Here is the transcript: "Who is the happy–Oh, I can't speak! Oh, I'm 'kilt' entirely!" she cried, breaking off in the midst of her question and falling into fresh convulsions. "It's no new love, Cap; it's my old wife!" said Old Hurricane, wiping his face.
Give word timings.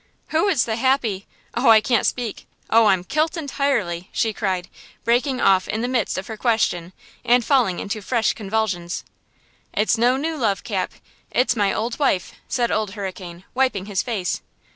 "Who 0.29 0.47
is 0.47 0.65
the 0.65 0.77
happy–Oh, 0.77 1.69
I 1.69 1.79
can't 1.79 2.07
speak! 2.07 2.47
Oh, 2.71 2.87
I'm 2.87 3.03
'kilt' 3.03 3.37
entirely!" 3.37 4.09
she 4.11 4.33
cried, 4.33 4.67
breaking 5.03 5.39
off 5.39 5.67
in 5.67 5.81
the 5.81 5.87
midst 5.87 6.17
of 6.17 6.25
her 6.25 6.37
question 6.37 6.91
and 7.23 7.45
falling 7.45 7.79
into 7.79 8.01
fresh 8.01 8.33
convulsions. 8.33 9.03
"It's 9.75 9.99
no 9.99 10.17
new 10.17 10.37
love, 10.37 10.63
Cap; 10.63 10.93
it's 11.29 11.55
my 11.55 11.71
old 11.71 11.99
wife!" 11.99 12.31
said 12.47 12.71
Old 12.71 12.95
Hurricane, 12.95 13.43
wiping 13.53 13.85
his 13.85 14.01
face. 14.01 14.41